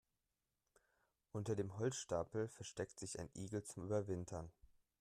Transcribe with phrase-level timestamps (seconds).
[1.31, 4.51] Unter dem Holzstapel versteckte sich ein Igel zum Überwintern.